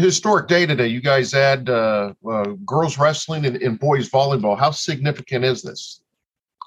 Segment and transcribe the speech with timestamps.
[0.00, 0.88] historic day today.
[0.88, 4.58] You guys add uh, uh, girls wrestling and, and, boys volleyball.
[4.58, 6.02] How significant is this?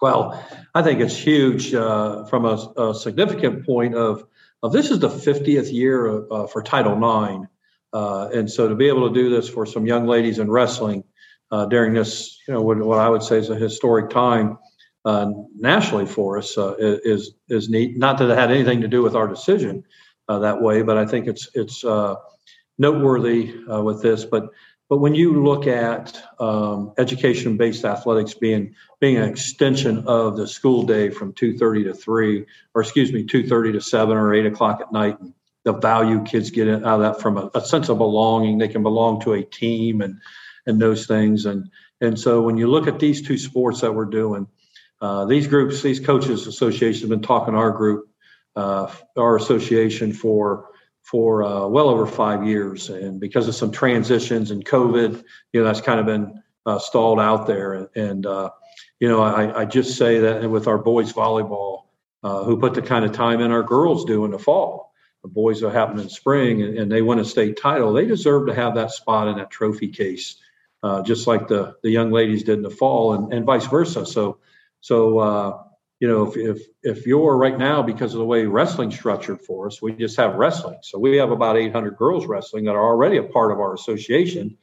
[0.02, 0.44] Well,
[0.76, 4.26] I think it's huge uh, from a, a, significant point of,
[4.62, 7.48] of this is the 50th year uh, for Title IX.
[7.94, 11.04] Uh, and so to be able to do this for some young ladies in wrestling
[11.52, 14.58] uh, during this, you know, what, what, I would say is a historic time
[15.06, 17.98] nationally for us is, is neat.
[17.98, 19.84] Not that it had anything to do with our decision
[20.28, 21.86] that way, but I think it's, it's,
[22.78, 24.50] noteworthy uh, with this, but
[24.90, 30.84] but when you look at um, education-based athletics being being an extension of the school
[30.84, 34.92] day from 2:30 to 3, or excuse me, 2:30 to 7 or 8 o'clock at
[34.92, 38.58] night, and the value kids get out of that from a, a, sense of belonging,
[38.58, 40.20] they can belong to a team and
[40.68, 41.70] and those things, and
[42.02, 44.48] and so when you look at these two sports that we're doing,
[45.02, 48.10] uh, these groups, these coaches associations have been talking to our group,
[48.56, 50.70] uh, our association for
[51.04, 52.90] for uh, well over five years.
[52.90, 57.20] And because of some transitions and COVID, you know, that's kind of been uh, stalled
[57.20, 57.90] out there.
[57.94, 58.50] And, uh,
[59.00, 61.84] you know, I, I, just say that with our boys volleyball,
[62.24, 64.94] uh, who put the kind of time in our girls do in the fall.
[65.24, 67.92] The boys are happening in spring and, and, they win a state title.
[67.92, 70.38] They deserve to have that spot in that trophy case,
[70.84, 74.06] uh, just like the, the young ladies did in the fall and, and vice versa.
[74.06, 74.40] So,
[74.80, 75.64] so, uh,
[76.04, 79.68] you know, if, if if you're right now because of the way wrestling's structured for
[79.68, 80.80] us, we just have wrestling.
[80.82, 84.58] So we have about 800 girls wrestling that are already a part of our association,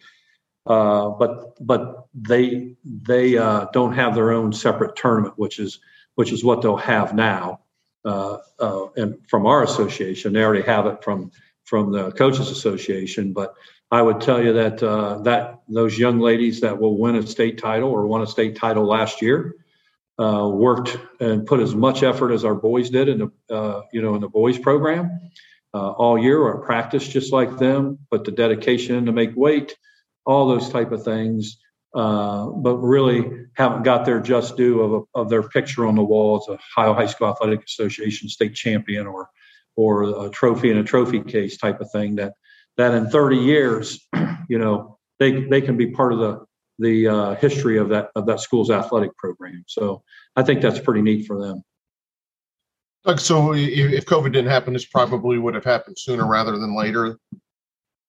[0.67, 5.81] uh, but but they they uh, don't have their own separate tournament, which is
[6.15, 7.61] which is what they'll have now.
[8.05, 11.31] Uh, uh and from our association, they already have it from
[11.65, 13.33] from the coaches association.
[13.33, 13.55] But
[13.91, 17.57] I would tell you that uh, that those young ladies that will win a state
[17.57, 19.57] title or won a state title last year
[20.21, 24.03] uh, worked and put as much effort as our boys did in the uh, you
[24.03, 25.31] know in the boys program
[25.73, 29.77] uh, all year or practice just like them but the dedication to make weight
[30.27, 31.57] all those type of things
[31.95, 36.05] uh, but really haven't got their just due of, a, of their picture on the
[36.05, 39.29] wall as a Ohio High School Athletic Association state champion or
[39.77, 42.35] or a trophy in a trophy case type of thing that
[42.77, 44.07] that in 30 years
[44.49, 46.45] you know they they can be part of the
[46.81, 49.65] the uh, history of that of that school's athletic program.
[49.69, 50.03] So
[50.37, 51.63] I think that's pretty neat for them.
[53.05, 57.19] Doug, so if COVID didn't happen, this probably would have happened sooner rather than later.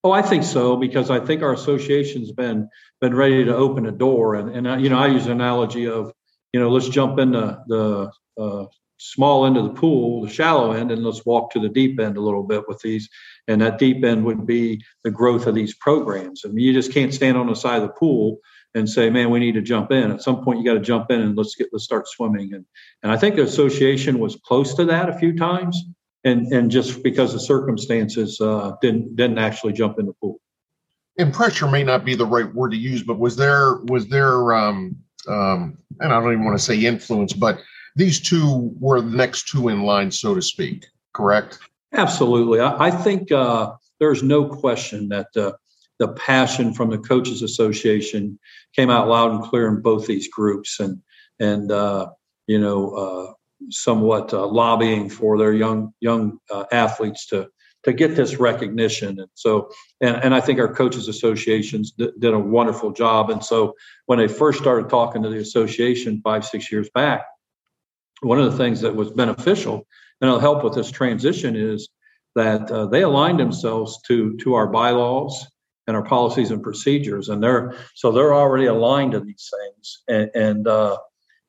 [0.04, 2.68] Oh, I think so because I think our association's been
[3.00, 5.88] been ready to open a door, and and I, you know I use an analogy
[5.88, 6.12] of
[6.54, 8.12] you know let's jump in the the
[8.42, 8.66] uh,
[8.98, 12.18] small end of the pool, the shallow end, and let's walk to the deep end
[12.18, 13.10] a little bit with these.
[13.48, 16.44] And that deep end would be the growth of these programs.
[16.46, 18.40] I mean, you just can't stand on the side of the pool
[18.74, 20.12] and say, man, we need to jump in.
[20.12, 22.54] At some point, you got to jump in and let's get let's start swimming.
[22.54, 22.66] And
[23.04, 25.82] and I think the association was close to that a few times,
[26.24, 30.40] and and just because of circumstances, uh, didn't didn't actually jump in the pool.
[31.18, 34.54] And pressure may not be the right word to use, but was there was there
[34.54, 34.96] um,
[35.28, 37.60] um, and I don't even want to say influence, but
[37.96, 40.88] these two were the next two in line, so to speak.
[41.14, 41.60] Correct.
[41.94, 45.28] Absolutely, I, I think uh, there's no question that.
[45.36, 45.54] Uh,
[46.02, 48.40] the passion from the coaches association
[48.76, 51.00] came out loud and clear in both these groups and
[51.40, 52.08] and uh,
[52.48, 53.34] you know uh,
[53.70, 57.48] somewhat uh, lobbying for their young young uh, athletes to
[57.84, 59.70] to get this recognition and so
[60.02, 63.76] and, and i think our coaches associations d- did a wonderful job and so
[64.08, 67.26] when they first started talking to the association five six years back
[68.22, 69.86] one of the things that was beneficial
[70.22, 71.90] and it'll help with this transition is
[72.36, 75.48] that uh, they aligned themselves to to our bylaws
[75.88, 77.30] and our policies and procedures.
[77.30, 80.04] And they're so they're already aligned to these things.
[80.08, 80.98] And, and uh,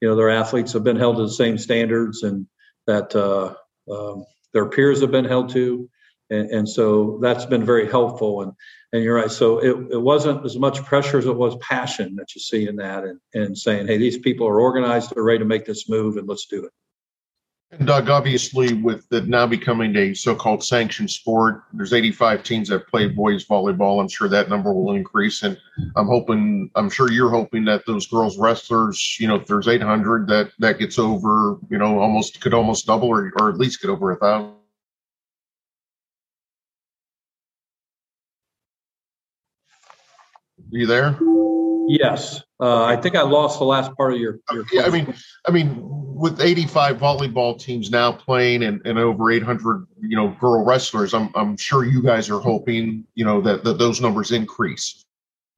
[0.00, 2.46] you know their athletes have been held to the same standards and
[2.86, 3.54] that uh,
[3.92, 5.88] um, their peers have been held to.
[6.30, 8.42] And, and, so that's been very helpful.
[8.42, 8.52] And
[8.92, 9.30] and you're right.
[9.30, 12.76] So it, it wasn't as much pressure as it was passion that you see in
[12.76, 16.16] that and, and saying hey these people are organized they're ready to make this move
[16.16, 16.72] and let's do it
[17.72, 22.86] and Doug, obviously, with it now becoming a so-called sanctioned sport, there's 85 teams that
[22.86, 23.98] play boys volleyball.
[23.98, 25.58] I'm sure that number will increase, and
[25.96, 30.26] I'm hoping, I'm sure you're hoping that those girls wrestlers, you know, if there's 800,
[30.28, 33.88] that that gets over, you know, almost could almost double or, or at least get
[33.88, 34.50] over a thousand.
[40.74, 41.18] Are you there?
[41.88, 44.40] Yes, uh, I think I lost the last part of your.
[44.52, 45.14] your yeah, I mean,
[45.46, 50.64] I mean, with 85 volleyball teams now playing and, and over 800, you know, girl
[50.64, 55.04] wrestlers, I'm I'm sure you guys are hoping, you know, that that those numbers increase.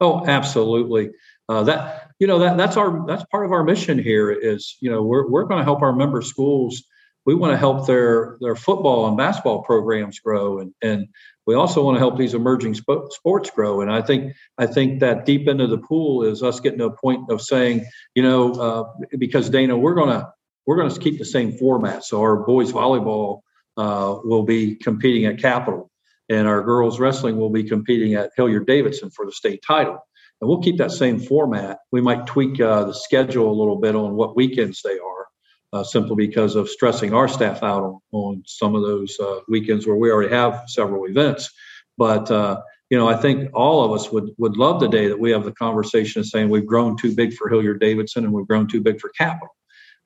[0.00, 1.10] Oh, absolutely.
[1.50, 4.90] Uh, that you know that that's our that's part of our mission here is you
[4.90, 6.82] know we're we're going to help our member schools.
[7.26, 11.08] We want to help their their football and basketball programs grow, and and
[11.46, 13.82] we also want to help these emerging sp- sports grow.
[13.82, 16.96] And I think I think that deep into the pool is us getting to a
[16.96, 17.84] point of saying,
[18.14, 18.84] you know, uh,
[19.18, 20.32] because Dana, we're gonna
[20.66, 22.04] we're gonna keep the same format.
[22.04, 23.40] So our boys volleyball
[23.76, 25.90] uh, will be competing at Capital,
[26.28, 29.98] and our girls wrestling will be competing at Hilliard Davidson for the state title.
[30.40, 31.78] And we'll keep that same format.
[31.92, 35.26] We might tweak uh, the schedule a little bit on what weekends they are,
[35.72, 39.86] uh, simply because of stressing our staff out on, on some of those uh, weekends
[39.86, 41.50] where we already have several events.
[41.96, 42.60] But uh,
[42.90, 45.44] you know, I think all of us would would love the day that we have
[45.44, 48.80] the conversation of saying we've grown too big for Hilliard Davidson and we've grown too
[48.80, 49.54] big for Capital,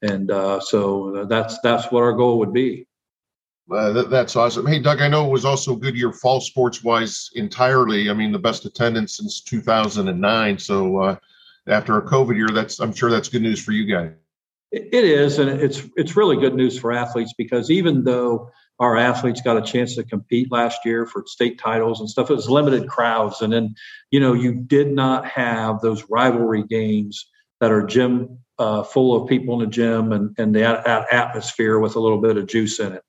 [0.02, 2.86] and uh, so that's that's what our goal would be.
[3.70, 4.66] Uh, that, that's awesome.
[4.66, 8.08] Hey, Doug, I know it was also a good year fall sports wise entirely.
[8.08, 10.58] I mean, the best attendance since 2009.
[10.58, 11.16] So uh,
[11.66, 14.12] after a COVID year, that's I'm sure that's good news for you guys.
[14.70, 19.40] It is, and it's it's really good news for athletes because even though our athletes
[19.40, 22.86] got a chance to compete last year for state titles and stuff, it was limited
[22.86, 23.74] crowds, and then
[24.10, 27.30] you know you did not have those rivalry games
[27.60, 31.96] that are gym uh, full of people in the gym and and the atmosphere with
[31.96, 33.02] a little bit of juice in it.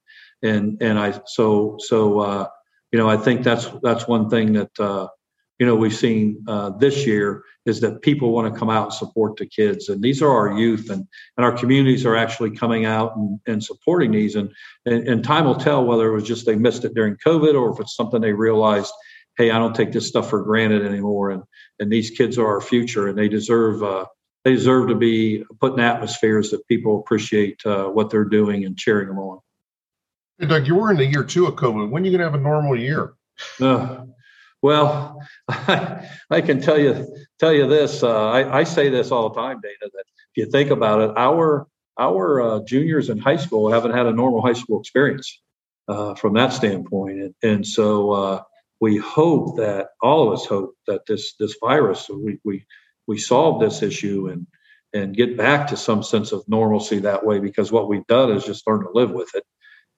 [0.44, 2.48] And and I so so uh,
[2.92, 5.08] you know I think that's that's one thing that uh,
[5.58, 8.94] you know we've seen uh, this year is that people want to come out and
[8.94, 9.90] support the kids.
[9.90, 11.06] And these are our youth and
[11.38, 14.36] and our communities are actually coming out and, and supporting these.
[14.36, 14.52] And,
[14.86, 17.72] and and time will tell whether it was just they missed it during COVID or
[17.72, 18.94] if it's something they realized
[19.38, 21.32] hey I don't take this stuff for granted anymore.
[21.32, 21.44] And
[21.80, 24.06] and these kids are our future and they deserve uh,
[24.44, 28.78] they deserve to be put in atmospheres that people appreciate uh, what they're doing and
[28.78, 29.40] cheering them on.
[30.38, 31.90] Hey, Doug, you were in the year two of COVID.
[31.90, 33.14] When are you going to have a normal year?
[33.60, 34.06] Uh,
[34.62, 37.08] well, I, I, can tell you
[37.40, 38.04] tell you this.
[38.04, 39.76] Uh, I, I, say this all the time, Dana.
[39.82, 44.06] That if you think about it, our our uh, juniors in high school haven't had
[44.06, 45.42] a normal high school experience
[45.88, 48.42] uh, from that standpoint, and, and so uh,
[48.80, 52.66] we hope that all of us hope that this this virus we we
[53.10, 54.48] we solve this issue and
[54.94, 58.46] and get back to some sense of normalcy that way because what we've done is
[58.46, 59.44] just learn to live with it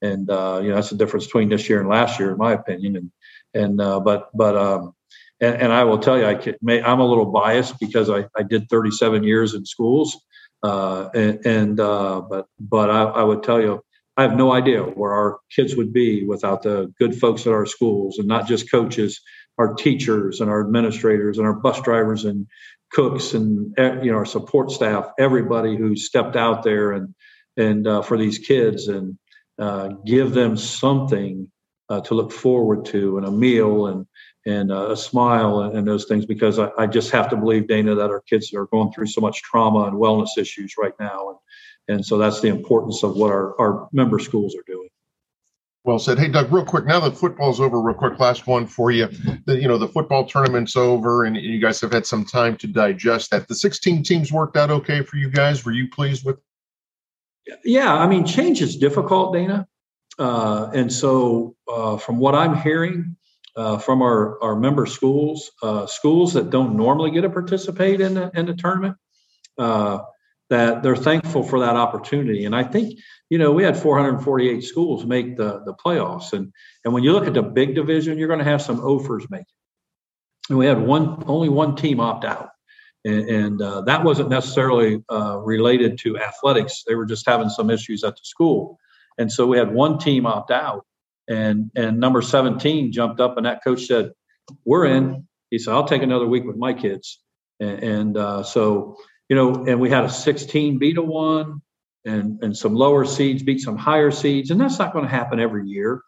[0.02, 2.52] and uh, you know that's the difference between this year and last year, in my
[2.52, 2.96] opinion.
[2.96, 3.10] And
[3.54, 4.94] and uh, but but um,
[5.40, 8.68] and, and I will tell you, I I'm a little biased because I, I did
[8.68, 10.20] 37 years in schools,
[10.62, 13.80] uh, and, and uh, but but I, I would tell you,
[14.16, 17.66] I have no idea where our kids would be without the good folks at our
[17.66, 19.20] schools, and not just coaches,
[19.58, 22.46] our teachers and our administrators and our bus drivers and
[22.92, 27.14] cooks and eh, you know our support staff, everybody who stepped out there and
[27.56, 29.18] and uh, for these kids and
[29.58, 31.50] uh, give them something
[31.88, 34.06] uh, to look forward to and a meal and
[34.44, 37.68] and uh, a smile and, and, those things because I, I, just have to believe
[37.68, 41.28] Dana that our kids are going through so much trauma and wellness issues right now
[41.28, 41.38] and
[41.88, 44.88] and so that's the importance of what our, our member schools are doing.
[45.84, 46.18] Well said.
[46.18, 46.86] Hey, Doug, real quick.
[46.86, 49.08] Now that football's over, real quick, last one for you.
[49.46, 52.68] The, you know, the football tournament's over, and you guys have had some time to
[52.68, 53.48] digest that.
[53.48, 55.64] The 16 teams worked out okay for you guys.
[55.64, 56.38] Were you pleased with
[57.64, 59.66] yeah, I mean, change is difficult, Dana.
[60.18, 63.16] Uh, and so, uh, from what I'm hearing
[63.56, 68.14] uh, from our, our member schools, uh, schools that don't normally get to participate in
[68.14, 68.96] the, in the tournament,
[69.58, 70.00] uh,
[70.52, 72.44] that they're thankful for that opportunity.
[72.44, 76.32] And I think, you know, we had 448 schools make the, the playoffs.
[76.32, 76.52] And,
[76.84, 79.44] and when you look at the big division, you're going to have some offers make.
[80.48, 82.50] And we had one, only one team opt out
[83.04, 86.84] and, and uh, that wasn't necessarily uh, related to athletics.
[86.86, 88.78] They were just having some issues at the school,
[89.18, 90.86] and so we had one team opt out,
[91.28, 94.12] and and number seventeen jumped up, and that coach said,
[94.64, 97.20] "We're in." He said, "I'll take another week with my kids,"
[97.60, 98.96] and, and uh, so
[99.32, 101.62] you know, and we had a sixteen beat a one,
[102.04, 105.40] and and some lower seeds beat some higher seeds, and that's not going to happen
[105.40, 106.02] every year.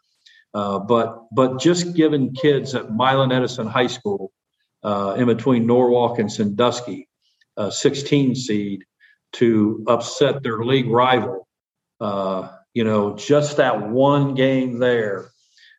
[0.53, 4.31] Uh, but but just giving kids at Milan Edison High School
[4.83, 7.09] uh, in between Norwalk and Sandusky,
[7.57, 8.85] a 16 seed,
[9.33, 11.49] to upset their league rival.
[11.99, 15.31] Uh, you know, just that one game there.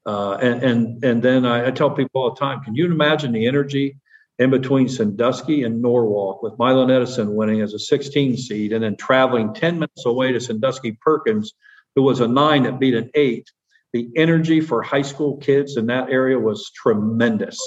[0.04, 3.34] Uh, and and and then I, I, tell people all the time, can you imagine
[3.34, 3.98] the energy
[4.38, 8.98] in between Sandusky and Norwalk with Milan Edison winning as a 16 seed and then
[8.98, 11.54] traveling 10 minutes away to Sandusky Perkins,
[11.96, 13.50] who was a nine that beat an eight.
[13.94, 17.58] The energy for high school kids in that area was tremendous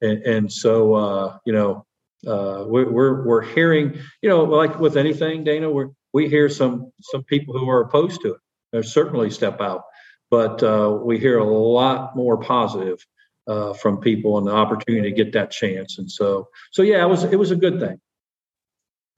[0.00, 1.86] and, and so uh, you know
[2.26, 6.92] uh, we're, we're we're hearing you know like with anything, Dana, we we hear some
[7.00, 8.40] some people who are opposed to it.
[8.72, 9.84] They certainly step out,
[10.30, 13.04] but uh, we hear a lot more positive
[13.48, 15.98] uh, from people and the opportunity to get that chance.
[15.98, 18.00] And so so yeah, it was it was a good thing.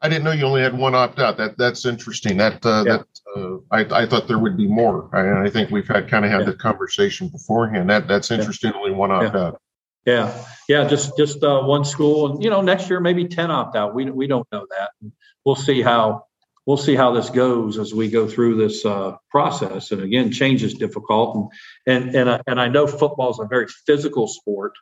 [0.02, 1.37] I didn't know you only had one opt out.
[1.37, 2.38] That that's interesting.
[2.38, 2.96] That uh, Yeah.
[2.99, 3.06] that
[3.37, 5.10] uh, I I thought there would be more.
[5.12, 6.46] I, I think we've had kind of had Yeah.
[6.46, 7.90] the conversation beforehand.
[7.90, 8.72] That that's interesting.
[8.72, 9.60] Only one opt out.
[10.06, 10.32] Yeah,
[10.66, 13.94] yeah, just just uh, one school, and you know, next year maybe ten opt out.
[13.94, 14.90] We we don't know that.
[15.44, 16.25] We'll see how
[16.71, 19.91] we'll see how this goes as we go through this uh, process.
[19.91, 21.50] And again, change is difficult,
[21.85, 24.75] and and and I, and I know football is a very physical sport,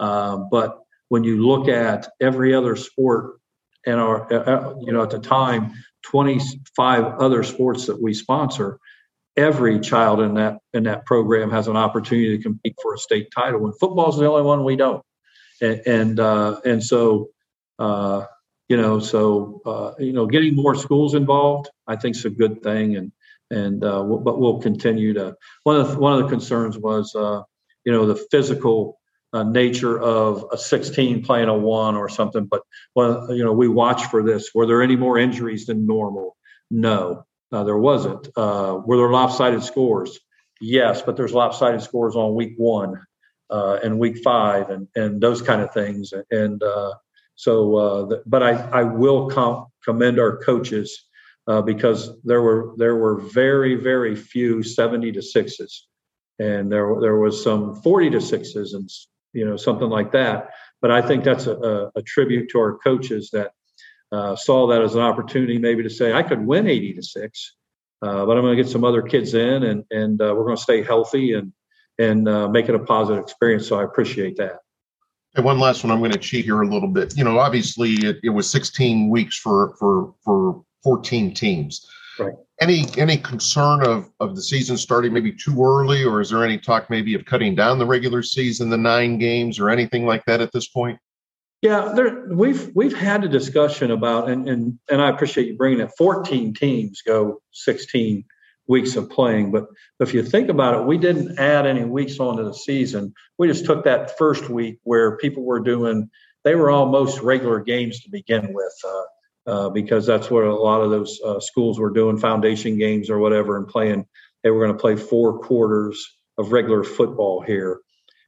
[0.00, 0.78] um, but
[1.10, 3.40] when you look at every other sport
[3.84, 6.40] and our uh, uh, you know at the time, twenty
[6.74, 8.78] five other sports that we sponsor.
[9.36, 13.28] Every child in that in that program has an opportunity to compete for a state
[13.34, 15.02] title, and football is the only one we don't
[15.60, 17.30] and and, uh, and so
[17.78, 18.24] uh,
[18.68, 22.62] you know so uh, you know getting more schools involved I think is a good
[22.62, 23.12] thing and
[23.50, 27.42] and uh, but we'll continue to one of the, one of the concerns was uh,
[27.84, 28.98] you know the physical
[29.32, 32.62] uh, nature of a 16 playing a one or something but
[32.94, 34.50] well you know we watch for this.
[34.54, 36.36] Were there any more injuries than normal?
[36.70, 37.26] No.
[37.52, 38.26] Uh, there wasn't.
[38.36, 40.18] Uh, were there lopsided scores?
[40.60, 43.04] Yes but there's lopsided scores on week one
[43.50, 46.62] and week five and and those kind of things and
[47.36, 51.06] so uh, the, but I I will com- commend our coaches
[51.46, 55.86] uh, because there were there were very very few 70 to sixes
[56.38, 58.88] and there there was some 40 to sixes and
[59.32, 60.50] you know something like that
[60.80, 63.52] but I think that's a, a, a tribute to our coaches that
[64.12, 67.56] uh, saw that as an opportunity maybe to say I could win 80 to six
[68.02, 70.56] uh, but I'm going to get some other kids in and and uh, we're going
[70.56, 71.52] to stay healthy and
[71.98, 73.68] and uh, make it a positive experience.
[73.68, 74.58] So I appreciate that.
[75.36, 75.90] And one last one.
[75.90, 77.16] I'm going to cheat here a little bit.
[77.16, 81.88] You know, obviously it, it was 16 weeks for for for 14 teams.
[82.18, 82.34] Right.
[82.60, 86.58] Any any concern of of the season starting maybe too early, or is there any
[86.58, 90.40] talk maybe of cutting down the regular season, the nine games, or anything like that
[90.40, 90.98] at this point?
[91.62, 95.80] Yeah, there, we've we've had a discussion about, and and and I appreciate you bringing
[95.80, 95.90] it.
[95.98, 98.24] 14 teams go 16
[98.66, 99.66] weeks of playing, but
[100.00, 103.12] if you think about it, we didn't add any weeks onto the season.
[103.38, 106.08] We just took that first week where people were doing,
[106.44, 109.02] they were almost regular games to begin with, uh,
[109.50, 113.18] uh, because that's what a lot of those uh, schools were doing, foundation games or
[113.18, 114.06] whatever, and playing.
[114.42, 117.80] They were going to play four quarters of regular football here.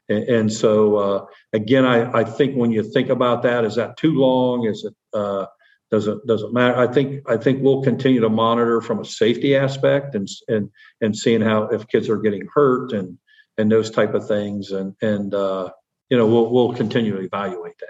[0.08, 4.14] And, so, uh, again, I, I think when you think about that, is that too
[4.14, 4.64] long?
[4.64, 4.94] Is it
[5.92, 6.76] uh, does it does it matter?
[6.76, 11.16] I think I think we'll continue to monitor from a safety aspect and and and
[11.16, 13.18] seeing how if kids are getting hurt and
[13.58, 15.70] and those type of things and and uh,
[16.10, 17.88] you know we'll we'll continue to evaluate that.